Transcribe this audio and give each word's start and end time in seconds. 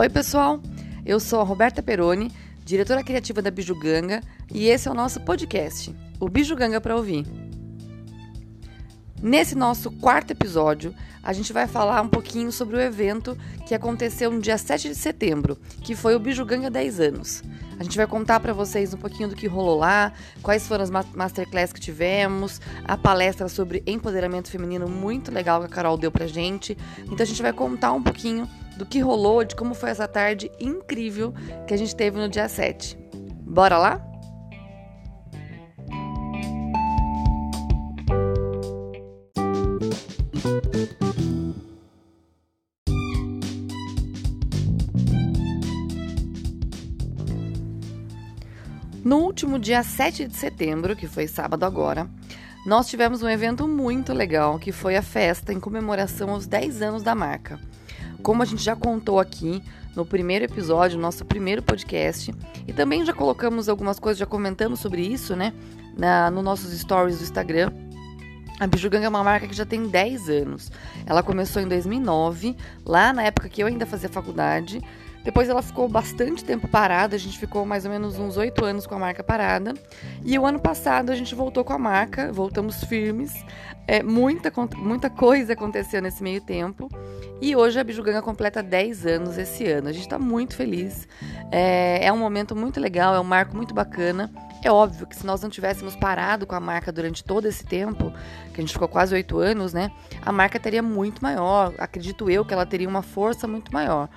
Oi, 0.00 0.08
pessoal. 0.08 0.62
Eu 1.04 1.20
sou 1.20 1.42
a 1.42 1.44
Roberta 1.44 1.82
Peroni, 1.82 2.32
diretora 2.64 3.04
criativa 3.04 3.42
da 3.42 3.50
Bijuganga, 3.50 4.22
e 4.50 4.66
esse 4.66 4.88
é 4.88 4.90
o 4.90 4.94
nosso 4.94 5.20
podcast, 5.20 5.94
o 6.18 6.26
Bijuganga 6.26 6.80
para 6.80 6.96
ouvir. 6.96 7.26
Nesse 9.22 9.54
nosso 9.54 9.90
quarto 9.90 10.30
episódio, 10.30 10.94
a 11.22 11.34
gente 11.34 11.52
vai 11.52 11.66
falar 11.66 12.00
um 12.00 12.08
pouquinho 12.08 12.50
sobre 12.50 12.76
o 12.76 12.80
evento 12.80 13.36
que 13.66 13.74
aconteceu 13.74 14.30
no 14.30 14.40
dia 14.40 14.56
7 14.56 14.88
de 14.88 14.94
setembro, 14.94 15.58
que 15.82 15.94
foi 15.94 16.14
o 16.14 16.18
Bijuganga 16.18 16.70
10 16.70 16.98
anos. 17.00 17.42
A 17.78 17.82
gente 17.82 17.98
vai 17.98 18.06
contar 18.06 18.40
para 18.40 18.54
vocês 18.54 18.94
um 18.94 18.96
pouquinho 18.96 19.28
do 19.28 19.36
que 19.36 19.46
rolou 19.46 19.78
lá, 19.78 20.14
quais 20.42 20.66
foram 20.66 20.82
as 20.82 20.90
masterclass 20.90 21.74
que 21.74 21.80
tivemos, 21.80 22.58
a 22.86 22.96
palestra 22.96 23.50
sobre 23.50 23.82
empoderamento 23.86 24.50
feminino 24.50 24.88
muito 24.88 25.30
legal 25.30 25.60
que 25.60 25.66
a 25.66 25.68
Carol 25.68 25.98
deu 25.98 26.10
pra 26.10 26.26
gente. 26.26 26.74
Então 27.04 27.22
a 27.22 27.26
gente 27.26 27.42
vai 27.42 27.52
contar 27.52 27.92
um 27.92 28.02
pouquinho 28.02 28.48
do 28.80 28.86
que 28.86 28.98
rolou, 28.98 29.44
de 29.44 29.54
como 29.54 29.74
foi 29.74 29.90
essa 29.90 30.08
tarde 30.08 30.50
incrível 30.58 31.34
que 31.66 31.74
a 31.74 31.76
gente 31.76 31.94
teve 31.94 32.18
no 32.18 32.30
dia 32.30 32.48
7. 32.48 32.96
Bora 33.42 33.76
lá? 33.76 34.06
No 49.04 49.18
último 49.18 49.58
dia 49.58 49.82
7 49.82 50.26
de 50.26 50.34
setembro, 50.34 50.96
que 50.96 51.06
foi 51.06 51.26
sábado 51.26 51.64
agora, 51.64 52.08
nós 52.64 52.88
tivemos 52.88 53.22
um 53.22 53.28
evento 53.28 53.68
muito 53.68 54.14
legal, 54.14 54.58
que 54.58 54.72
foi 54.72 54.96
a 54.96 55.02
festa 55.02 55.52
em 55.52 55.60
comemoração 55.60 56.30
aos 56.30 56.46
10 56.46 56.80
anos 56.80 57.02
da 57.02 57.14
marca. 57.14 57.60
Como 58.22 58.42
a 58.42 58.46
gente 58.46 58.62
já 58.62 58.76
contou 58.76 59.18
aqui 59.18 59.62
no 59.94 60.04
primeiro 60.04 60.44
episódio, 60.44 60.98
nosso 60.98 61.24
primeiro 61.24 61.62
podcast, 61.62 62.32
e 62.66 62.72
também 62.72 63.04
já 63.04 63.12
colocamos 63.12 63.68
algumas 63.68 63.98
coisas, 63.98 64.18
já 64.18 64.26
comentamos 64.26 64.80
sobre 64.80 65.02
isso, 65.02 65.34
né, 65.34 65.52
na, 65.96 66.30
no 66.30 66.42
nossos 66.42 66.72
stories 66.78 67.18
do 67.18 67.24
Instagram. 67.24 67.72
A 68.58 68.66
Bijuganga 68.66 69.06
é 69.06 69.08
uma 69.08 69.24
marca 69.24 69.48
que 69.48 69.56
já 69.56 69.64
tem 69.64 69.86
10 69.86 70.28
anos. 70.28 70.70
Ela 71.06 71.22
começou 71.22 71.62
em 71.62 71.66
2009, 71.66 72.54
lá 72.84 73.12
na 73.12 73.22
época 73.22 73.48
que 73.48 73.62
eu 73.62 73.66
ainda 73.66 73.86
fazia 73.86 74.08
faculdade. 74.08 74.82
Depois 75.24 75.48
ela 75.48 75.62
ficou 75.62 75.88
bastante 75.88 76.44
tempo 76.44 76.66
parada, 76.66 77.14
a 77.14 77.18
gente 77.18 77.38
ficou 77.38 77.66
mais 77.66 77.84
ou 77.84 77.90
menos 77.90 78.18
uns 78.18 78.36
oito 78.36 78.64
anos 78.64 78.86
com 78.86 78.94
a 78.94 78.98
marca 78.98 79.22
parada. 79.22 79.74
E 80.24 80.38
o 80.38 80.46
ano 80.46 80.58
passado 80.58 81.10
a 81.10 81.14
gente 81.14 81.34
voltou 81.34 81.62
com 81.64 81.72
a 81.72 81.78
marca, 81.78 82.32
voltamos 82.32 82.82
firmes. 82.84 83.32
É, 83.86 84.02
muita, 84.02 84.52
muita 84.76 85.10
coisa 85.10 85.52
aconteceu 85.52 86.00
nesse 86.00 86.22
meio 86.22 86.40
tempo. 86.40 86.88
E 87.40 87.56
hoje 87.56 87.78
a 87.78 87.84
Bijuganga 87.84 88.22
completa 88.22 88.62
10 88.62 89.06
anos 89.06 89.38
esse 89.38 89.66
ano. 89.66 89.88
A 89.88 89.92
gente 89.92 90.04
está 90.04 90.18
muito 90.18 90.54
feliz. 90.54 91.08
É, 91.50 92.06
é 92.06 92.12
um 92.12 92.18
momento 92.18 92.54
muito 92.54 92.78
legal, 92.80 93.14
é 93.14 93.20
um 93.20 93.24
marco 93.24 93.56
muito 93.56 93.74
bacana. 93.74 94.30
É 94.62 94.70
óbvio 94.70 95.06
que 95.06 95.16
se 95.16 95.24
nós 95.24 95.42
não 95.42 95.48
tivéssemos 95.48 95.96
parado 95.96 96.46
com 96.46 96.54
a 96.54 96.60
marca 96.60 96.92
durante 96.92 97.24
todo 97.24 97.46
esse 97.46 97.64
tempo, 97.64 98.12
que 98.52 98.60
a 98.60 98.60
gente 98.60 98.72
ficou 98.72 98.86
quase 98.86 99.14
oito 99.14 99.38
anos, 99.38 99.72
né? 99.72 99.90
A 100.20 100.30
marca 100.30 100.60
teria 100.60 100.82
muito 100.82 101.22
maior. 101.22 101.74
Acredito 101.78 102.30
eu 102.30 102.44
que 102.44 102.52
ela 102.52 102.66
teria 102.66 102.88
uma 102.88 103.02
força 103.02 103.48
muito 103.48 103.72
maior. 103.72 104.08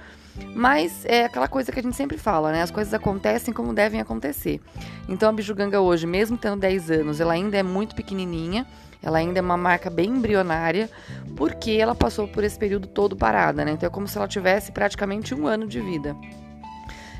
Mas 0.55 1.05
é 1.05 1.25
aquela 1.25 1.47
coisa 1.47 1.71
que 1.71 1.79
a 1.79 1.83
gente 1.83 1.95
sempre 1.95 2.17
fala, 2.17 2.51
né? 2.51 2.61
As 2.61 2.71
coisas 2.71 2.93
acontecem 2.93 3.53
como 3.53 3.73
devem 3.73 3.99
acontecer. 3.99 4.59
Então 5.07 5.29
a 5.29 5.33
Bijuganga 5.33 5.79
hoje, 5.79 6.07
mesmo 6.07 6.37
tendo 6.37 6.57
10 6.57 6.91
anos, 6.91 7.19
ela 7.19 7.33
ainda 7.33 7.57
é 7.57 7.63
muito 7.63 7.95
pequenininha, 7.95 8.65
ela 9.01 9.17
ainda 9.17 9.39
é 9.39 9.41
uma 9.41 9.57
marca 9.57 9.89
bem 9.89 10.09
embrionária, 10.09 10.89
porque 11.35 11.71
ela 11.71 11.93
passou 11.93 12.27
por 12.27 12.43
esse 12.43 12.57
período 12.57 12.87
todo 12.87 13.15
parada, 13.15 13.63
né? 13.63 13.71
Então 13.71 13.87
é 13.87 13.89
como 13.89 14.07
se 14.07 14.17
ela 14.17 14.27
tivesse 14.27 14.71
praticamente 14.71 15.35
um 15.35 15.45
ano 15.45 15.67
de 15.67 15.79
vida. 15.81 16.15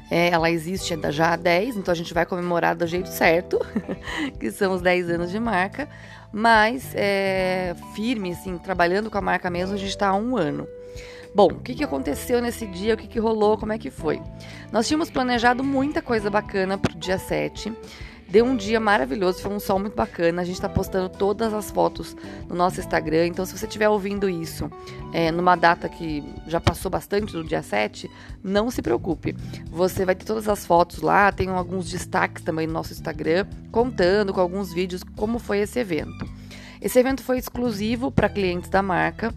É, 0.09 0.30
ela 0.30 0.50
existe 0.52 0.95
já 1.09 1.34
há 1.34 1.35
10, 1.35 1.78
então 1.78 1.91
a 1.91 1.95
gente 1.95 2.13
vai 2.13 2.25
comemorar 2.25 2.75
do 2.75 2.85
jeito 2.85 3.09
certo, 3.09 3.59
que 4.40 4.51
são 4.51 4.74
os 4.74 4.81
10 4.81 5.09
anos 5.09 5.31
de 5.31 5.40
marca, 5.40 5.90
mas 6.31 6.94
é, 6.94 7.75
firme, 7.95 8.31
assim, 8.31 8.57
trabalhando 8.57 9.09
com 9.09 9.18
a 9.18 9.22
marca 9.22 9.50
mesmo, 9.50 9.75
a 9.75 9.78
gente 9.78 9.90
está 9.90 10.09
há 10.09 10.16
um 10.16 10.38
ano. 10.38 10.68
Bom, 11.35 11.47
o 11.47 11.59
que, 11.59 11.73
que 11.73 11.83
aconteceu 11.83 12.39
nesse 12.39 12.67
dia? 12.67 12.94
O 12.94 12.97
que, 12.97 13.07
que 13.07 13.19
rolou? 13.19 13.57
Como 13.57 13.73
é 13.73 13.77
que 13.79 13.89
foi? 13.89 14.21
Nós 14.71 14.88
tínhamos 14.88 15.09
planejado 15.09 15.63
muita 15.63 15.99
coisa 15.99 16.29
bacana 16.29 16.77
para 16.77 16.94
o 16.94 16.99
dia 16.99 17.17
7. 17.17 17.73
Deu 18.29 18.45
um 18.45 18.55
dia 18.55 18.79
maravilhoso, 18.79 19.41
foi 19.41 19.51
um 19.51 19.59
sol 19.59 19.79
muito 19.79 19.95
bacana. 19.95 20.44
A 20.44 20.45
gente 20.45 20.55
está 20.55 20.69
postando 20.69 21.09
todas 21.09 21.51
as 21.51 21.71
fotos 21.71 22.16
no 22.47 22.55
nosso 22.55 22.79
Instagram. 22.79 23.27
Então, 23.27 23.45
se 23.45 23.57
você 23.57 23.66
estiver 23.66 23.89
ouvindo 23.89 24.29
isso 24.29 24.69
é, 25.11 25.31
numa 25.31 25.55
data 25.55 25.89
que 25.89 26.23
já 26.47 26.61
passou 26.61 26.91
bastante 26.91 27.33
do 27.33 27.44
dia 27.44 27.63
7, 27.63 28.09
não 28.44 28.69
se 28.69 28.83
preocupe. 28.83 29.35
Você 29.71 30.05
vai 30.05 30.13
ter 30.13 30.25
todas 30.25 30.47
as 30.47 30.67
fotos 30.67 31.01
lá, 31.01 31.31
tem 31.31 31.50
alguns 31.50 31.89
destaques 31.89 32.44
também 32.44 32.67
no 32.67 32.73
nosso 32.73 32.94
Instagram, 32.94 33.47
contando 33.71 34.33
com 34.33 34.39
alguns 34.39 34.71
vídeos 34.71 35.03
como 35.15 35.39
foi 35.39 35.59
esse 35.59 35.79
evento. 35.79 36.27
Esse 36.79 37.00
evento 37.00 37.23
foi 37.23 37.38
exclusivo 37.38 38.11
para 38.11 38.27
clientes 38.29 38.69
da 38.69 38.83
marca. 38.83 39.33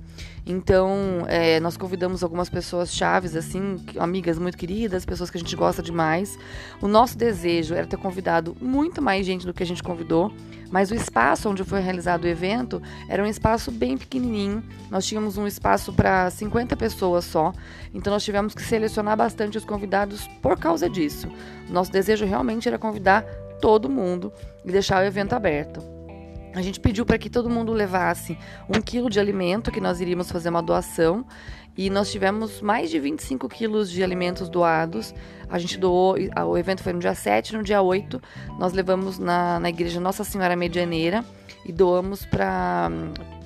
Então, 0.47 1.25
é, 1.27 1.59
nós 1.59 1.77
convidamos 1.77 2.23
algumas 2.23 2.49
pessoas 2.49 2.95
chaves, 2.95 3.35
assim, 3.35 3.85
amigas 3.99 4.39
muito 4.39 4.57
queridas, 4.57 5.05
pessoas 5.05 5.29
que 5.29 5.37
a 5.37 5.41
gente 5.41 5.57
gosta 5.57 5.83
demais. 5.83 6.39
O 6.81 6.87
nosso 6.87 7.19
desejo 7.19 7.75
era 7.75 7.85
ter 7.85 7.97
convidado 7.97 8.57
muito 8.61 9.03
mais 9.03 9.27
gente 9.27 9.45
do 9.45 9.53
que 9.53 9.65
a 9.65 9.67
gente 9.67 9.83
convidou, 9.83 10.33
mas 10.71 10.93
o 10.93 10.95
espaço 10.95 11.49
onde 11.51 11.65
foi 11.65 11.81
realizado 11.81 12.25
o 12.25 12.29
evento 12.29 12.81
era 13.09 13.21
um 13.21 13.27
espaço 13.27 13.73
bem 13.73 13.99
pequenininho. 13.99 14.63
Nós 14.89 15.05
tínhamos 15.05 15.37
um 15.37 15.49
espaço 15.49 15.93
para 15.93 16.31
50 16.31 16.77
pessoas 16.77 17.25
só, 17.25 17.53
então 17.93 18.13
nós 18.13 18.23
tivemos 18.23 18.55
que 18.55 18.63
selecionar 18.63 19.17
bastante 19.17 19.59
os 19.59 19.65
convidados 19.65 20.29
por 20.41 20.57
causa 20.57 20.89
disso. 20.89 21.29
Nosso 21.69 21.91
desejo 21.91 22.25
realmente 22.25 22.69
era 22.69 22.79
convidar 22.79 23.23
todo 23.61 23.91
mundo 23.91 24.33
e 24.65 24.71
deixar 24.71 25.03
o 25.03 25.07
evento 25.07 25.33
aberto. 25.33 25.96
A 26.57 26.63
gente 26.63 26.81
pediu 26.81 27.05
para 27.05 27.19
que 27.19 27.29
todo 27.29 27.51
mundo 27.51 27.71
levasse 27.71 28.39
um 28.67 28.81
quilo 28.81 29.11
de 29.11 29.21
alimento, 29.21 29.71
que 29.71 29.79
nós 29.79 30.01
iríamos 30.01 30.31
fazer 30.31 30.49
uma 30.49 30.63
doação. 30.63 31.23
E 31.77 31.91
nós 31.91 32.11
tivemos 32.11 32.63
mais 32.63 32.89
de 32.89 32.99
25 32.99 33.47
quilos 33.47 33.91
de 33.91 34.03
alimentos 34.03 34.49
doados. 34.49 35.15
A 35.51 35.59
gente 35.59 35.77
doou, 35.77 36.17
o 36.49 36.57
evento 36.57 36.83
foi 36.83 36.95
no 36.95 36.99
dia 36.99 37.15
7, 37.15 37.55
no 37.55 37.63
dia 37.63 37.83
8, 37.83 38.23
nós 38.59 38.73
levamos 38.73 39.19
na, 39.19 39.61
na 39.61 39.69
igreja 39.69 40.01
Nossa 40.01 40.25
Senhora 40.25 40.57
Medianeira 40.57 41.23
e 41.67 41.73
doamos 41.73 42.25
para 42.25 42.89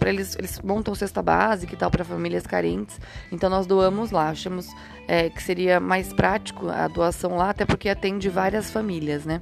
eles, 0.06 0.36
eles 0.36 0.60
montam 0.60 0.94
cesta 0.94 1.22
básica 1.22 1.72
e 1.74 1.76
tal 1.76 1.90
para 1.90 2.04
famílias 2.04 2.46
carentes. 2.46 3.00
Então 3.32 3.48
nós 3.48 3.66
doamos 3.66 4.10
lá. 4.10 4.28
Achamos 4.28 4.68
é, 5.08 5.30
que 5.30 5.42
seria 5.42 5.80
mais 5.80 6.12
prático 6.12 6.68
a 6.68 6.86
doação 6.86 7.36
lá, 7.36 7.50
até 7.50 7.64
porque 7.64 7.88
atende 7.88 8.28
várias 8.28 8.70
famílias, 8.70 9.24
né? 9.24 9.40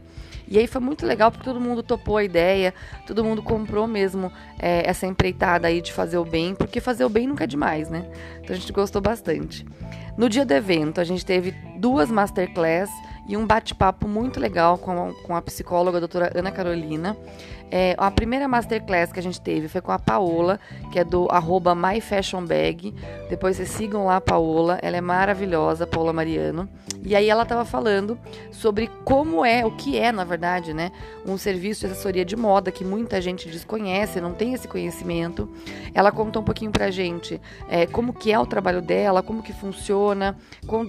E 0.51 0.59
aí 0.59 0.67
foi 0.67 0.81
muito 0.81 1.05
legal 1.05 1.31
porque 1.31 1.45
todo 1.45 1.61
mundo 1.61 1.83
topou 1.83 2.17
a 2.17 2.25
ideia, 2.25 2.73
todo 3.07 3.23
mundo 3.23 3.43
comprou 3.43 3.87
mesmo 3.87 4.33
é, 4.59 4.89
essa 4.89 5.07
empreitada 5.07 5.69
aí 5.69 5.83
de 5.83 5.93
fazer 5.93 6.17
o 6.17 6.25
bem, 6.25 6.55
porque 6.55 6.81
fazer 6.81 7.05
o 7.05 7.09
bem 7.11 7.27
nunca 7.27 7.45
é 7.45 7.47
demais, 7.47 7.91
né? 7.91 8.07
Então 8.41 8.57
a 8.57 8.59
gente 8.59 8.73
gostou 8.73 9.03
bastante. 9.03 9.67
No 10.17 10.29
dia 10.29 10.47
do 10.47 10.53
evento, 10.53 11.01
a 11.01 11.05
gente 11.05 11.25
teve 11.25 11.51
duas 11.77 12.11
masterclass 12.11 12.91
e 13.29 13.37
um 13.37 13.47
bate-papo 13.47 14.09
muito 14.09 14.41
legal 14.41 14.79
com 14.79 15.11
a, 15.11 15.13
com 15.23 15.37
a 15.37 15.43
psicóloga 15.43 15.99
a 15.99 16.01
doutora 16.01 16.33
Ana 16.35 16.51
Carolina. 16.51 17.17
É, 17.71 17.95
a 17.99 18.11
primeira 18.11 18.49
masterclass 18.49 19.13
que 19.13 19.21
a 19.21 19.23
gente 19.23 19.41
teve 19.41 19.69
foi 19.69 19.83
com 19.83 19.93
a 19.93 19.99
Paola, 19.99 20.59
que 20.91 20.99
é 20.99 21.05
do 21.05 21.29
arroba 21.31 21.75
MyFashionBag. 21.75 22.95
Depois 23.29 23.57
vocês 23.57 23.69
sigam 23.69 24.07
lá 24.07 24.17
a 24.17 24.21
Paola, 24.21 24.79
ela 24.81 24.97
é 24.97 25.01
maravilhosa, 25.01 25.87
Paola 25.87 26.13
Mariano. 26.13 26.69
E 27.05 27.15
aí 27.15 27.29
ela 27.29 27.43
estava 27.43 27.65
falando 27.65 28.19
sobre 28.51 28.91
como 29.05 29.45
é, 29.45 29.65
o 29.65 29.71
que 29.71 29.99
é, 29.99 30.11
na 30.11 30.25
verdade, 30.25 30.75
né, 30.75 30.91
um 31.25 31.39
serviço 31.39 31.81
de 31.81 31.93
assessoria 31.93 32.25
de 32.25 32.37
moda 32.37 32.73
que 32.73 32.85
muita 32.85 33.21
gente 33.21 33.49
desconhece, 33.49 34.21
não 34.21 34.33
tem 34.33 34.55
esse 34.55 34.67
conhecimento. 34.67 35.49
Ela 35.95 36.11
contou 36.11 36.43
um 36.43 36.45
pouquinho 36.45 36.71
pra 36.71 36.91
gente 36.91 37.41
é, 37.69 37.87
como 37.87 38.13
que 38.13 38.33
é 38.33 38.39
o 38.39 38.47
trabalho 38.47 38.83
dela, 38.83 39.23
como 39.23 39.43
que 39.43 39.53
funciona, 39.53 40.37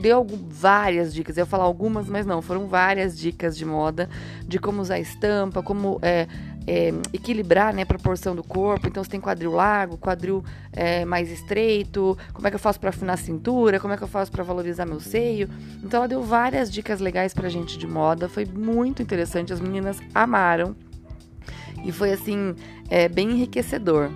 deu 0.02 0.26
várias 0.50 1.14
dicas. 1.14 1.38
Eu 1.38 1.44
ia 1.44 1.46
falar 1.46 1.66
algumas, 1.66 2.08
mas 2.08 2.26
não, 2.30 2.42
foram 2.42 2.68
várias 2.68 3.18
dicas 3.18 3.58
de 3.58 3.66
moda, 3.66 4.08
de 4.48 4.60
como 4.60 4.82
usar 4.82 5.00
estampa, 5.00 5.64
como 5.64 6.00
é, 6.02 6.28
é, 6.68 6.94
equilibrar 7.12 7.74
né, 7.74 7.82
a 7.82 7.86
proporção 7.86 8.36
do 8.36 8.44
corpo. 8.44 8.88
Então, 8.88 9.04
você 9.04 9.10
tem 9.10 9.20
quadril 9.20 9.52
largo, 9.52 9.98
quadril 9.98 10.44
é, 10.72 11.04
mais 11.04 11.32
estreito, 11.32 12.16
como 12.32 12.48
é 12.48 12.52
que 12.52 12.56
eu 12.56 12.60
faço 12.60 12.80
para 12.80 12.92
afinar 12.92 13.14
a 13.14 13.18
cintura, 13.18 13.80
como 13.80 13.94
é 13.94 13.98
que 13.98 14.04
eu 14.04 14.08
faço 14.08 14.32
para 14.32 14.44
valorizar 14.44 14.86
meu 14.86 15.00
seio. 15.00 15.50
Então, 15.84 15.98
ela 15.98 16.08
deu 16.08 16.22
várias 16.22 16.72
dicas 16.72 17.00
legais 17.00 17.34
pra 17.34 17.50
gente 17.50 17.78
de 17.78 17.88
moda, 17.88 18.30
foi 18.30 18.46
muito 18.46 19.02
interessante, 19.02 19.52
as 19.52 19.60
meninas 19.60 19.98
amaram. 20.14 20.76
E 21.84 21.92
foi 21.92 22.12
assim, 22.12 22.54
é, 22.90 23.10
bem 23.10 23.32
enriquecedor. 23.32 24.12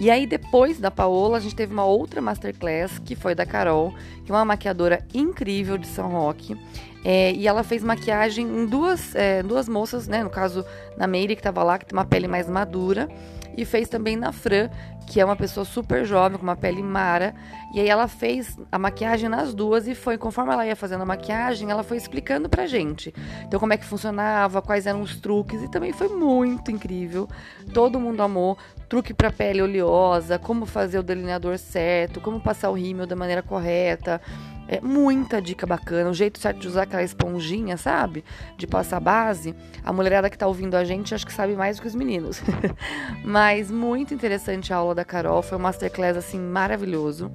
E 0.00 0.10
aí, 0.10 0.26
depois 0.26 0.78
da 0.78 0.92
Paola, 0.92 1.38
a 1.38 1.40
gente 1.40 1.56
teve 1.56 1.72
uma 1.72 1.84
outra 1.84 2.20
masterclass, 2.20 3.00
que 3.00 3.16
foi 3.16 3.34
da 3.34 3.44
Carol, 3.44 3.92
que 4.24 4.30
é 4.30 4.34
uma 4.34 4.44
maquiadora 4.44 5.04
incrível 5.12 5.76
de 5.76 5.88
São 5.88 6.08
Roque. 6.08 6.56
É, 7.04 7.32
e 7.32 7.46
ela 7.46 7.62
fez 7.62 7.82
maquiagem 7.82 8.46
em 8.46 8.66
duas, 8.66 9.14
é, 9.14 9.42
duas 9.42 9.68
moças, 9.68 10.08
né? 10.08 10.22
No 10.22 10.30
caso, 10.30 10.64
na 10.96 11.06
Meire, 11.06 11.34
que 11.34 11.40
estava 11.40 11.62
lá, 11.62 11.78
que 11.78 11.86
tem 11.86 11.96
uma 11.96 12.04
pele 12.04 12.28
mais 12.28 12.48
madura. 12.48 13.08
E 13.56 13.64
fez 13.64 13.88
também 13.88 14.16
na 14.16 14.30
Fran, 14.30 14.70
que 15.08 15.20
é 15.20 15.24
uma 15.24 15.34
pessoa 15.34 15.64
super 15.64 16.04
jovem, 16.04 16.38
com 16.38 16.44
uma 16.44 16.54
pele 16.54 16.82
mara. 16.82 17.34
E 17.74 17.80
aí 17.80 17.88
ela 17.88 18.06
fez 18.06 18.56
a 18.70 18.78
maquiagem 18.78 19.28
nas 19.28 19.52
duas 19.52 19.88
e 19.88 19.94
foi, 19.94 20.16
conforme 20.16 20.52
ela 20.52 20.64
ia 20.64 20.76
fazendo 20.76 21.02
a 21.02 21.06
maquiagem, 21.06 21.70
ela 21.70 21.82
foi 21.82 21.96
explicando 21.96 22.48
pra 22.48 22.66
gente. 22.66 23.12
Então, 23.42 23.58
como 23.58 23.72
é 23.72 23.76
que 23.76 23.84
funcionava, 23.84 24.62
quais 24.62 24.86
eram 24.86 25.00
os 25.00 25.16
truques. 25.16 25.62
E 25.62 25.68
também 25.68 25.92
foi 25.92 26.08
muito 26.08 26.70
incrível. 26.70 27.28
Todo 27.72 27.98
mundo 27.98 28.22
amou. 28.22 28.56
Truque 28.88 29.12
para 29.12 29.32
pele 29.32 29.60
oleosa, 29.60 30.38
como 30.38 30.64
fazer 30.64 30.98
o 30.98 31.02
delineador 31.02 31.58
certo, 31.58 32.20
como 32.20 32.40
passar 32.40 32.70
o 32.70 32.74
rímel 32.74 33.06
da 33.06 33.16
maneira 33.16 33.42
correta. 33.42 34.20
É 34.68 34.82
muita 34.82 35.40
dica 35.40 35.66
bacana, 35.66 36.10
o 36.10 36.14
jeito 36.14 36.38
certo 36.38 36.58
de 36.58 36.68
usar 36.68 36.82
aquela 36.82 37.02
esponjinha, 37.02 37.78
sabe? 37.78 38.22
De 38.56 38.66
passar 38.66 39.00
base. 39.00 39.54
A 39.82 39.92
mulherada 39.92 40.28
que 40.28 40.36
tá 40.36 40.46
ouvindo 40.46 40.74
a 40.74 40.84
gente 40.84 41.14
acho 41.14 41.26
que 41.26 41.32
sabe 41.32 41.54
mais 41.54 41.76
do 41.76 41.82
que 41.82 41.88
os 41.88 41.94
meninos. 41.94 42.42
Mas 43.24 43.70
muito 43.70 44.12
interessante 44.12 44.70
a 44.72 44.76
aula 44.76 44.94
da 44.94 45.06
Carol, 45.06 45.40
foi 45.40 45.56
um 45.56 45.62
masterclass 45.62 46.18
assim 46.18 46.38
maravilhoso. 46.38 47.32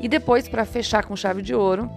E 0.00 0.08
depois 0.08 0.48
para 0.48 0.64
fechar 0.64 1.04
com 1.04 1.14
chave 1.14 1.42
de 1.42 1.54
ouro, 1.54 1.90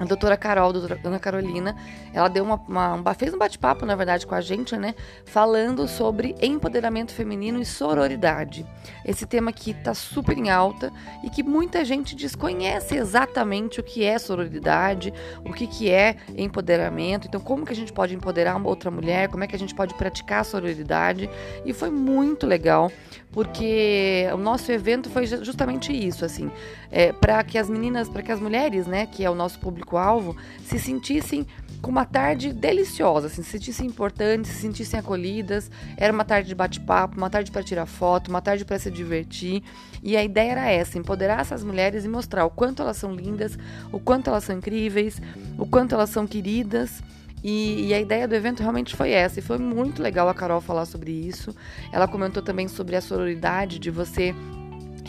a 0.00 0.04
doutora 0.06 0.34
Carol, 0.34 0.70
a 0.70 0.72
doutora 0.72 0.98
Ana 1.04 1.18
Carolina, 1.18 1.76
ela 2.14 2.26
deu 2.28 2.42
uma, 2.42 2.56
uma 2.94 3.12
fez 3.12 3.34
um 3.34 3.38
bate-papo, 3.38 3.84
na 3.84 3.94
verdade, 3.94 4.26
com 4.26 4.34
a 4.34 4.40
gente, 4.40 4.74
né? 4.74 4.94
Falando 5.26 5.86
sobre 5.86 6.34
empoderamento 6.40 7.12
feminino 7.12 7.60
e 7.60 7.66
sororidade. 7.66 8.66
Esse 9.04 9.26
tema 9.26 9.52
que 9.52 9.74
tá 9.74 9.92
super 9.92 10.38
em 10.38 10.48
alta 10.48 10.90
e 11.22 11.28
que 11.28 11.42
muita 11.42 11.84
gente 11.84 12.16
desconhece 12.16 12.96
exatamente 12.96 13.78
o 13.78 13.82
que 13.82 14.02
é 14.02 14.18
sororidade, 14.18 15.12
o 15.44 15.52
que, 15.52 15.66
que 15.66 15.90
é 15.90 16.16
empoderamento. 16.34 17.28
Então, 17.28 17.38
como 17.40 17.66
que 17.66 17.72
a 17.74 17.76
gente 17.76 17.92
pode 17.92 18.14
empoderar 18.14 18.56
uma 18.56 18.70
outra 18.70 18.90
mulher, 18.90 19.28
como 19.28 19.44
é 19.44 19.46
que 19.46 19.54
a 19.54 19.58
gente 19.58 19.74
pode 19.74 19.92
praticar 19.92 20.40
a 20.40 20.44
sororidade. 20.44 21.28
E 21.62 21.74
foi 21.74 21.90
muito 21.90 22.46
legal 22.46 22.90
porque 23.32 24.26
o 24.34 24.36
nosso 24.36 24.72
evento 24.72 25.08
foi 25.08 25.26
justamente 25.26 25.92
isso, 25.92 26.24
assim, 26.24 26.50
é, 26.90 27.12
para 27.12 27.42
que 27.44 27.58
as 27.58 27.70
meninas, 27.70 28.08
para 28.08 28.22
que 28.22 28.32
as 28.32 28.40
mulheres, 28.40 28.86
né, 28.86 29.06
que 29.06 29.24
é 29.24 29.30
o 29.30 29.34
nosso 29.34 29.58
público-alvo, 29.60 30.36
se 30.64 30.78
sentissem 30.78 31.46
com 31.80 31.90
uma 31.90 32.04
tarde 32.04 32.52
deliciosa, 32.52 33.28
assim, 33.28 33.42
se 33.42 33.50
sentissem 33.50 33.86
importantes, 33.86 34.50
se 34.50 34.60
sentissem 34.60 35.00
acolhidas. 35.00 35.70
Era 35.96 36.12
uma 36.12 36.24
tarde 36.24 36.48
de 36.48 36.54
bate-papo, 36.54 37.16
uma 37.16 37.30
tarde 37.30 37.50
para 37.50 37.62
tirar 37.62 37.86
foto, 37.86 38.28
uma 38.28 38.42
tarde 38.42 38.64
para 38.64 38.78
se 38.78 38.90
divertir. 38.90 39.62
E 40.02 40.16
a 40.16 40.22
ideia 40.22 40.52
era 40.52 40.70
essa: 40.70 40.98
empoderar 40.98 41.40
essas 41.40 41.64
mulheres 41.64 42.04
e 42.04 42.08
mostrar 42.08 42.44
o 42.44 42.50
quanto 42.50 42.82
elas 42.82 42.96
são 42.96 43.14
lindas, 43.14 43.58
o 43.90 43.98
quanto 43.98 44.28
elas 44.28 44.44
são 44.44 44.56
incríveis, 44.56 45.20
o 45.58 45.66
quanto 45.66 45.94
elas 45.94 46.10
são 46.10 46.26
queridas. 46.26 47.02
E, 47.42 47.88
e, 47.88 47.94
a 47.94 48.00
ideia 48.00 48.28
do 48.28 48.34
evento 48.34 48.60
realmente 48.60 48.94
foi 48.94 49.12
essa, 49.12 49.38
e 49.38 49.42
foi 49.42 49.58
muito 49.58 50.02
legal 50.02 50.28
a 50.28 50.34
Carol 50.34 50.60
falar 50.60 50.84
sobre 50.84 51.10
isso. 51.10 51.54
Ela 51.90 52.06
comentou 52.06 52.42
também 52.42 52.68
sobre 52.68 52.96
a 52.96 53.00
sororidade 53.00 53.78
de 53.78 53.90
você 53.90 54.34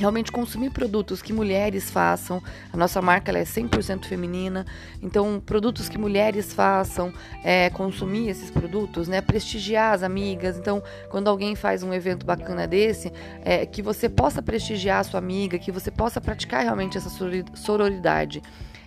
realmente 0.01 0.31
consumir 0.31 0.71
produtos 0.71 1.21
que 1.21 1.31
mulheres 1.31 1.91
façam. 1.91 2.41
A 2.73 2.77
nossa 2.77 3.01
marca 3.01 3.31
é 3.31 3.43
100% 3.43 4.05
feminina, 4.05 4.65
então 5.01 5.41
produtos 5.45 5.87
que 5.87 5.97
mulheres 5.97 6.53
façam, 6.53 7.13
é, 7.43 7.69
consumir 7.69 8.29
esses 8.29 8.49
produtos, 8.49 9.07
né, 9.07 9.21
prestigiar 9.21 9.93
as 9.93 10.03
amigas. 10.03 10.57
Então, 10.57 10.81
quando 11.09 11.27
alguém 11.27 11.55
faz 11.55 11.83
um 11.83 11.93
evento 11.93 12.25
bacana 12.25 12.67
desse, 12.67 13.11
é, 13.43 13.65
que 13.65 13.81
você 13.81 14.09
possa 14.09 14.41
prestigiar 14.41 14.99
a 14.99 15.03
sua 15.03 15.19
amiga, 15.19 15.59
que 15.59 15.71
você 15.71 15.91
possa 15.91 16.19
praticar 16.19 16.63
realmente 16.63 16.97
essa 16.97 17.09
sororidade. 17.53 18.41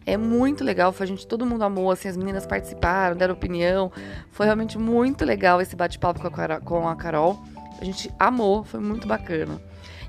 É 0.06 0.16
muito 0.16 0.62
legal, 0.62 0.92
foi 0.92 1.04
a 1.04 1.08
gente, 1.08 1.26
todo 1.26 1.46
mundo 1.46 1.64
amou, 1.64 1.90
assim, 1.90 2.08
as 2.08 2.16
meninas 2.16 2.46
participaram, 2.46 3.16
deram 3.16 3.34
opinião. 3.34 3.90
Foi 4.30 4.46
realmente 4.46 4.76
muito 4.78 5.24
legal 5.24 5.60
esse 5.60 5.74
bate-papo 5.74 6.20
com 6.64 6.88
a 6.88 6.96
Carol. 6.96 7.42
A 7.80 7.84
gente 7.84 8.10
amou, 8.18 8.64
foi 8.64 8.80
muito 8.80 9.08
bacana. 9.08 9.60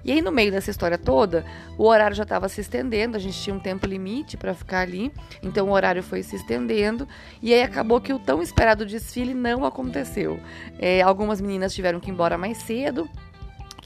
E 0.05 0.11
aí, 0.11 0.21
no 0.21 0.31
meio 0.31 0.51
dessa 0.51 0.69
história 0.69 0.99
toda, 0.99 1.43
o 1.79 1.85
horário 1.85 2.15
já 2.15 2.21
estava 2.21 2.47
se 2.47 2.61
estendendo, 2.61 3.17
a 3.17 3.19
gente 3.19 3.41
tinha 3.41 3.55
um 3.55 3.59
tempo 3.59 3.87
limite 3.87 4.37
para 4.37 4.53
ficar 4.53 4.81
ali, 4.81 5.11
então 5.41 5.67
o 5.67 5.71
horário 5.71 6.03
foi 6.03 6.21
se 6.21 6.35
estendendo, 6.35 7.07
e 7.41 7.51
aí 7.51 7.63
acabou 7.63 7.99
que 7.99 8.13
o 8.13 8.19
tão 8.19 8.39
esperado 8.39 8.85
desfile 8.85 9.33
não 9.33 9.65
aconteceu. 9.65 10.39
É, 10.77 11.01
algumas 11.01 11.41
meninas 11.41 11.73
tiveram 11.73 11.99
que 11.99 12.11
ir 12.11 12.13
embora 12.13 12.37
mais 12.37 12.59
cedo, 12.59 13.09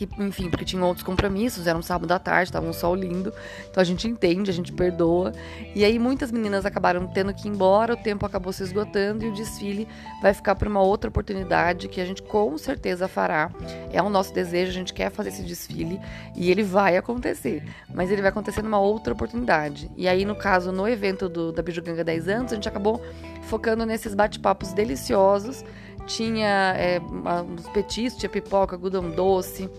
que, 0.06 0.24
enfim, 0.24 0.50
porque 0.50 0.64
tinham 0.64 0.88
outros 0.88 1.04
compromissos, 1.04 1.68
era 1.68 1.78
um 1.78 1.82
sábado 1.82 2.12
à 2.14 2.20
tarde, 2.20 2.50
estava 2.50 2.66
um 2.66 2.72
sol 2.72 2.96
lindo, 2.96 3.34
então 3.70 3.82
a 3.82 3.84
gente 3.84 4.08
entende, 4.08 4.50
a 4.50 4.54
gente 4.54 4.72
perdoa. 4.72 5.34
E 5.76 5.84
aí 5.84 6.00
muitas 6.00 6.32
meninas 6.32 6.66
acabaram 6.66 7.06
tendo 7.08 7.34
que 7.34 7.48
ir 7.48 7.52
embora, 7.52 7.94
o 7.94 7.98
tempo 7.98 8.26
acabou 8.26 8.54
se 8.54 8.64
esgotando 8.64 9.26
e 9.26 9.30
o 9.30 9.34
desfile 9.34 9.88
vai 10.22 10.34
ficar 10.34 10.56
para 10.56 10.70
uma 10.70 10.82
outra 10.82 11.10
oportunidade 11.10 11.90
que 11.90 12.00
a 12.00 12.06
gente 12.06 12.22
com 12.22 12.58
certeza 12.58 13.08
fará. 13.08 13.52
É 13.92 14.02
o 14.02 14.10
nosso 14.10 14.34
desejo, 14.34 14.72
a 14.72 14.74
gente 14.74 14.94
quer 14.94 15.12
fazer 15.12 15.30
esse 15.30 15.44
desfile 15.44 16.00
e 16.36 16.50
ele 16.50 16.64
vai 16.64 16.96
acontecer, 16.96 17.64
mas 17.94 18.10
ele 18.10 18.22
vai 18.22 18.30
acontecer 18.30 18.62
numa 18.62 18.80
outra 18.80 19.12
oportunidade. 19.12 19.92
E 19.98 20.08
aí, 20.08 20.24
no 20.24 20.36
caso, 20.36 20.72
no 20.72 20.88
evento 20.88 21.28
do, 21.28 21.52
da 21.52 21.62
Bijuganga 21.62 22.04
10 22.04 22.28
anos, 22.30 22.52
a 22.54 22.56
gente 22.56 22.70
acabou 22.70 23.04
focando 23.44 23.86
nesses 23.86 24.14
bate-papos 24.14 24.72
deliciosos 24.72 25.64
tinha 26.10 26.74
é, 26.76 27.00
uns 27.00 27.70
petiscos, 27.70 28.20
tinha 28.20 28.30
pipoca, 28.30 28.76
algodão 28.76 29.10
doce. 29.12 29.70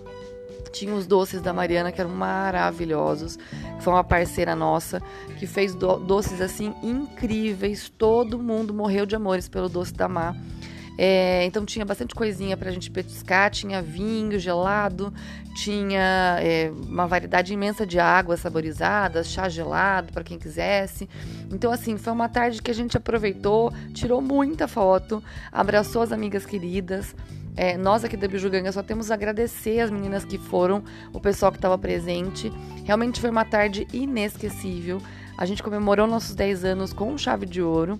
Tinha 0.72 0.94
os 0.94 1.06
doces 1.06 1.40
da 1.40 1.52
Mariana 1.52 1.90
que 1.90 2.00
eram 2.00 2.10
maravilhosos, 2.10 3.36
que 3.36 3.82
foi 3.82 3.92
uma 3.92 4.04
parceira 4.04 4.54
nossa 4.54 5.02
que 5.38 5.46
fez 5.46 5.74
do 5.74 5.96
doces 5.98 6.40
assim 6.40 6.74
incríveis. 6.82 7.88
Todo 7.88 8.38
mundo 8.38 8.72
morreu 8.72 9.06
de 9.06 9.16
amores 9.16 9.48
pelo 9.48 9.68
doce 9.68 9.92
da 9.92 10.08
Mar. 10.08 10.36
É, 11.02 11.46
então 11.46 11.64
tinha 11.64 11.82
bastante 11.82 12.14
coisinha 12.14 12.58
pra 12.58 12.70
gente 12.70 12.90
petiscar, 12.90 13.50
tinha 13.50 13.80
vinho 13.80 14.38
gelado, 14.38 15.10
tinha 15.56 16.36
é, 16.42 16.70
uma 16.86 17.06
variedade 17.06 17.54
imensa 17.54 17.86
de 17.86 17.98
águas 17.98 18.40
saborizadas, 18.40 19.28
chá 19.28 19.48
gelado 19.48 20.12
para 20.12 20.22
quem 20.22 20.38
quisesse. 20.38 21.08
Então, 21.50 21.72
assim, 21.72 21.96
foi 21.96 22.12
uma 22.12 22.28
tarde 22.28 22.60
que 22.60 22.70
a 22.70 22.74
gente 22.74 22.98
aproveitou, 22.98 23.72
tirou 23.94 24.20
muita 24.20 24.68
foto, 24.68 25.24
abraçou 25.50 26.02
as 26.02 26.12
amigas 26.12 26.44
queridas. 26.44 27.16
É, 27.56 27.76
nós 27.76 28.04
aqui 28.04 28.16
da 28.16 28.28
Bijuganga 28.28 28.72
só 28.72 28.82
temos 28.82 29.10
a 29.10 29.14
agradecer 29.14 29.80
as 29.80 29.90
meninas 29.90 30.24
que 30.24 30.38
foram, 30.38 30.82
o 31.12 31.20
pessoal 31.20 31.50
que 31.50 31.58
estava 31.58 31.76
presente. 31.76 32.52
Realmente 32.84 33.20
foi 33.20 33.30
uma 33.30 33.44
tarde 33.44 33.86
inesquecível. 33.92 35.00
A 35.36 35.46
gente 35.46 35.62
comemorou 35.62 36.06
nossos 36.06 36.34
10 36.34 36.64
anos 36.64 36.92
com 36.92 37.16
chave 37.16 37.46
de 37.46 37.62
ouro. 37.62 37.98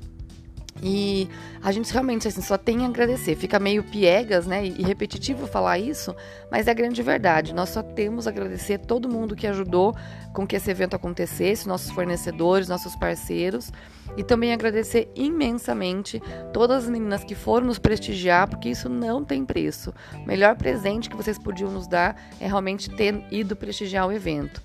E 0.83 1.29
a 1.63 1.71
gente 1.73 1.93
realmente 1.93 2.27
assim, 2.27 2.41
só 2.41 2.57
tem 2.57 2.85
a 2.85 2.89
agradecer. 2.89 3.37
Fica 3.37 3.59
meio 3.59 3.83
piegas, 3.85 4.47
né? 4.47 4.65
E 4.65 4.83
repetitivo 4.83 5.47
falar 5.47 5.79
isso, 5.79 6.15
mas 6.51 6.67
é 6.67 6.71
a 6.71 6.75
grande 6.75 7.03
verdade. 7.03 7.55
Nós 7.55 7.69
só 7.71 7.83
temos 7.83 8.27
a 8.27 8.31
agradecer 8.31 8.79
todo 8.79 9.09
mundo 9.09 9.37
que 9.37 9.47
ajudou 9.47 9.95
com 10.33 10.47
que 10.47 10.57
esse 10.57 10.71
evento 10.71 10.95
acontecesse, 10.95 11.69
nossos 11.69 11.91
fornecedores, 11.91 12.69
nossos 12.69 12.97
parceiros. 12.97 13.71
E 14.17 14.25
também 14.25 14.53
agradecer 14.53 15.09
imensamente 15.15 16.21
todas 16.53 16.85
as 16.85 16.91
meninas 16.91 17.23
que 17.23 17.35
foram 17.35 17.69
nos 17.69 17.79
prestigiar, 17.79 18.49
porque 18.49 18.69
isso 18.69 18.89
não 18.89 19.25
tem 19.25 19.45
preço. 19.45 19.95
O 20.15 20.27
melhor 20.27 20.57
presente 20.57 21.09
que 21.09 21.17
vocês 21.17 21.39
podiam 21.39 21.71
nos 21.71 21.87
dar 21.87 22.17
é 22.41 22.47
realmente 22.47 22.91
ter 22.91 23.25
ido 23.31 23.55
prestigiar 23.55 24.09
o 24.09 24.13
evento. 24.13 24.61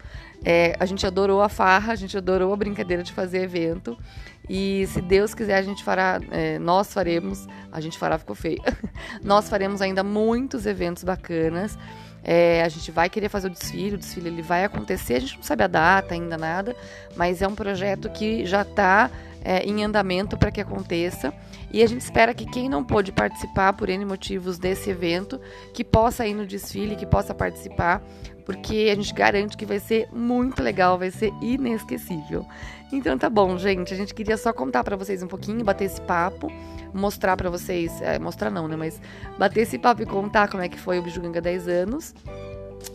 É, 0.46 0.75
a 0.80 0.86
gente 0.86 1.06
adorou 1.08 1.42
a 1.42 1.50
farra, 1.50 1.92
a 1.92 1.96
gente 1.96 2.16
adorou 2.16 2.54
a 2.54 2.56
brincadeira 2.56 3.02
de 3.02 3.12
fazer 3.12 3.42
evento. 3.42 3.98
E 4.48 4.86
se 4.88 5.02
Deus 5.02 5.34
quiser, 5.34 5.58
a 5.58 5.62
gente 5.64 5.84
fará, 5.84 6.20
é, 6.30 6.60
nós 6.60 6.94
faremos, 6.94 7.48
a 7.72 7.82
gente 7.82 7.98
fará, 7.98 8.18
ficou 8.20 8.36
feio. 8.36 8.62
nós 9.24 9.50
faremos 9.50 9.82
ainda 9.82 10.04
muitos 10.04 10.68
eventos 10.68 11.04
bacanas. 11.04 11.75
É, 12.24 12.64
a 12.64 12.70
gente 12.70 12.92
vai 12.92 13.10
querer 13.10 13.30
fazer 13.30 13.48
o 13.48 13.50
desfile, 13.52 13.96
o 13.96 13.98
desfile 13.98 14.30
ele 14.30 14.42
vai 14.42 14.64
acontecer, 14.64 15.16
a 15.16 15.20
gente 15.20 15.36
não 15.36 15.44
sabe 15.44 15.64
a 15.64 15.68
data 15.68 16.16
ainda 16.16 16.36
nada, 16.38 16.75
mas 17.16 17.40
é 17.42 17.48
um 17.48 17.54
projeto 17.54 18.10
que 18.10 18.46
já 18.48 18.64
está 18.64 19.12
é, 19.46 19.64
em 19.64 19.84
andamento 19.84 20.36
para 20.36 20.52
que 20.52 20.60
aconteça. 20.60 21.32
E 21.72 21.84
a 21.84 21.88
gente 21.88 22.02
espera 22.02 22.34
que 22.34 22.46
quem 22.46 22.68
não 22.68 22.84
pôde 22.84 23.12
participar 23.12 23.74
por 23.74 23.88
N 23.88 24.04
motivos 24.04 24.58
desse 24.58 24.90
evento, 24.90 25.40
que 25.74 25.84
possa 25.84 26.25
ir 26.25 26.34
no 26.34 26.46
desfile, 26.46 26.96
que 26.96 27.06
possa 27.06 27.34
participar, 27.34 28.02
porque 28.44 28.90
a 28.92 28.96
gente 28.96 29.14
garante 29.14 29.56
que 29.56 29.66
vai 29.66 29.80
ser 29.80 30.10
muito 30.12 30.64
legal, 30.64 30.98
vai 30.98 31.12
ser 31.12 31.32
inesquecível. 31.42 32.46
Então 32.92 33.18
tá 33.18 33.30
bom, 33.30 33.58
gente. 33.58 33.94
A 33.94 33.98
gente 33.98 34.14
queria 34.14 34.38
só 34.38 34.52
contar 34.52 34.84
para 34.84 34.96
vocês 34.96 35.22
um 35.22 35.28
pouquinho, 35.28 35.64
bater 35.64 35.86
esse 35.86 36.02
papo, 36.02 36.52
mostrar 36.94 37.38
para 37.38 37.50
vocês, 37.50 38.02
é, 38.02 38.18
mostrar 38.18 38.50
não, 38.50 38.68
né, 38.68 38.75
mas 38.75 39.00
bater 39.38 39.62
esse 39.62 39.78
papo 39.78 40.02
e 40.02 40.06
contar 40.06 40.50
como 40.50 40.64
é 40.64 40.70
que 40.70 40.80
foi 40.80 40.98
o 40.98 41.04
Bijuganga 41.04 41.42
10 41.42 41.68
anos 41.68 42.16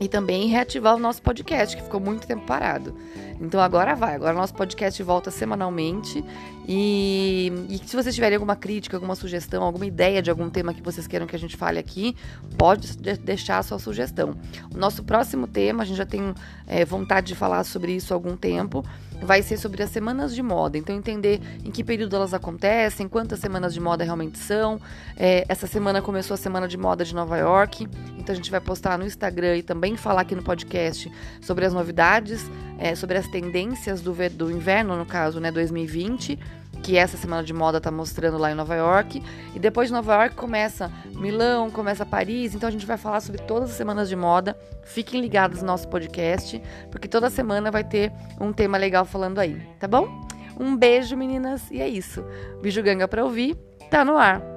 e 0.01 0.09
também 0.09 0.49
reativar 0.49 0.95
o 0.95 0.99
nosso 0.99 1.23
podcast, 1.23 1.77
que 1.77 1.83
ficou 1.83 2.01
muito 2.01 2.27
tempo 2.27 2.45
parado. 2.47 2.95
Então 3.41 3.59
agora 3.59 3.95
vai, 3.95 4.15
agora 4.15 4.35
nosso 4.35 4.55
podcast 4.55 5.03
volta 5.03 5.31
semanalmente. 5.31 6.23
E, 6.69 7.51
e, 7.69 7.79
se 7.79 7.97
vocês 7.97 8.15
tiverem 8.15 8.37
alguma 8.37 8.55
crítica, 8.55 8.97
alguma 8.97 9.15
sugestão, 9.15 9.63
alguma 9.63 9.87
ideia 9.87 10.21
de 10.21 10.31
algum 10.31 10.51
tema 10.51 10.75
que 10.75 10.83
vocês 10.83 11.07
queiram 11.07 11.27
que 11.27 11.35
a 11.35 11.39
gente 11.39 11.57
fale 11.57 11.79
aqui, 11.79 12.15
pode 12.59 12.97
deixar 12.99 13.59
a 13.59 13.63
sua 13.63 13.79
sugestão. 13.79 14.37
O 14.75 14.79
nosso 14.79 15.03
próximo 15.03 15.47
tema, 15.47 15.83
a 15.83 15.87
gente 15.87 15.97
já 15.97 16.07
tem 16.07 16.35
é, 16.67 16.85
vontade 16.85 17.29
de 17.29 17.35
falar 17.35 17.65
sobre 17.65 17.93
isso 17.93 18.13
há 18.13 18.17
algum 18.17 18.37
tempo, 18.37 18.85
vai 19.23 19.43
ser 19.43 19.57
sobre 19.57 19.83
as 19.83 19.91
semanas 19.91 20.35
de 20.35 20.43
moda. 20.43 20.79
Então, 20.79 20.95
entender 20.95 21.41
em 21.65 21.71
que 21.71 21.85
período 21.85 22.17
elas 22.17 22.35
acontecem, 22.35 23.09
quantas 23.09 23.39
semanas 23.39 23.75
de 23.75 23.81
moda 23.81 24.05
realmente 24.05 24.39
são. 24.39 24.81
É, 25.17 25.45
essa 25.49 25.67
semana 25.67 26.01
começou 26.01 26.35
a 26.35 26.39
Semana 26.39 26.67
de 26.67 26.77
Moda 26.77 27.05
de 27.05 27.15
Nova 27.15 27.37
York, 27.37 27.89
então 28.19 28.33
a 28.33 28.37
gente 28.37 28.51
vai 28.51 28.61
postar 28.61 28.99
no 28.99 29.05
Instagram 29.05 29.59
e 29.59 29.63
também 29.63 29.97
falar 29.97 30.23
aqui 30.23 30.35
no 30.35 30.43
podcast 30.43 31.11
sobre 31.41 31.65
as 31.65 31.73
novidades, 31.73 32.51
é, 32.79 32.95
sobre 32.95 33.19
as 33.19 33.27
tendências 33.29 34.01
do, 34.01 34.15
do 34.31 34.51
inverno, 34.51 34.97
no 34.97 35.07
caso, 35.07 35.41
né, 35.41 35.51
2020 35.51 36.39
que 36.83 36.97
essa 36.97 37.17
semana 37.17 37.43
de 37.43 37.53
moda 37.53 37.79
está 37.79 37.91
mostrando 37.91 38.39
lá 38.39 38.51
em 38.51 38.55
Nova 38.55 38.75
York. 38.75 39.23
E 39.55 39.59
depois 39.59 39.89
de 39.89 39.95
Nova 39.95 40.15
York 40.15 40.35
começa 40.35 40.91
Milão, 41.15 41.71
começa 41.71 42.05
Paris. 42.07 42.55
Então 42.55 42.69
a 42.69 42.73
gente 42.73 42.87
vai 42.87 42.97
falar 42.97 43.21
sobre 43.21 43.43
todas 43.43 43.71
as 43.71 43.77
semanas 43.77 44.09
de 44.09 44.17
moda. 44.17 44.57
Fiquem 44.85 45.21
ligados 45.21 45.61
no 45.61 45.67
nosso 45.67 45.89
podcast, 45.89 46.61
porque 46.91 47.07
toda 47.07 47.31
semana 47.31 47.71
vai 47.71 47.85
ter 47.85 48.13
um 48.41 48.53
tema 48.53 48.79
legal 48.79 49.05
falando 49.05 49.39
aí, 49.39 49.61
tá 49.79 49.87
bom? 49.87 50.09
Um 50.59 50.77
beijo, 50.77 51.17
meninas, 51.17 51.71
e 51.71 51.81
é 51.81 51.89
isso. 51.89 52.25
Beijo 52.61 52.83
ganga 52.83 53.09
para 53.09 53.25
ouvir, 53.25 53.57
tá 53.91 54.05
no 54.05 54.19
ar. 54.19 54.50